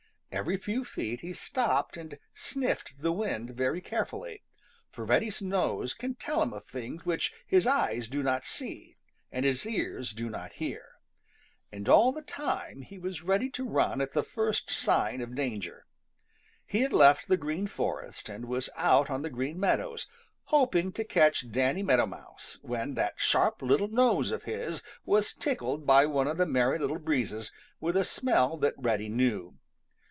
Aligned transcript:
Every 0.33 0.55
few 0.55 0.85
feet 0.85 1.19
he 1.19 1.33
stopped 1.33 1.97
and 1.97 2.17
sniffed 2.33 3.01
the 3.01 3.11
wind 3.11 3.49
very 3.49 3.81
carefully, 3.81 4.43
for 4.89 5.03
Reddy's 5.03 5.41
nose 5.41 5.93
can 5.93 6.15
tell 6.15 6.41
him 6.41 6.53
of 6.53 6.63
things 6.65 7.05
which 7.05 7.33
his 7.45 7.67
eyes 7.67 8.07
do 8.07 8.23
not 8.23 8.45
see 8.45 8.95
and 9.29 9.43
his 9.43 9.65
ears 9.65 10.13
do 10.13 10.29
not 10.29 10.53
hear. 10.53 10.93
And 11.69 11.89
all 11.89 12.13
the 12.13 12.21
time 12.21 12.81
he 12.81 12.97
was 12.97 13.23
ready 13.23 13.49
to 13.49 13.67
run 13.67 13.99
at 13.99 14.13
the 14.13 14.23
first 14.23 14.71
sign 14.71 15.19
of 15.19 15.35
danger. 15.35 15.85
He 16.65 16.79
had 16.79 16.93
left 16.93 17.27
the 17.27 17.35
Green 17.35 17.67
Forest 17.67 18.29
and 18.29 18.45
was 18.45 18.69
out 18.77 19.09
on 19.09 19.23
the 19.23 19.29
Green 19.29 19.59
Meadows, 19.59 20.07
hoping 20.45 20.93
to 20.93 21.03
catch 21.03 21.51
Danny 21.51 21.83
Meadow 21.83 22.05
Mouse, 22.07 22.57
when 22.61 22.93
that 22.93 23.19
sharp 23.19 23.61
little 23.61 23.89
nose 23.89 24.31
of 24.31 24.43
his 24.45 24.81
was 25.03 25.33
tickled 25.33 25.85
by 25.85 26.05
one 26.05 26.29
of 26.29 26.37
the 26.37 26.45
Merry 26.45 26.79
Little 26.79 26.99
Breezes 26.99 27.51
with 27.81 27.97
a 27.97 28.05
smell 28.05 28.55
that 28.59 28.75
Reddy 28.77 29.09
knew. 29.09 29.57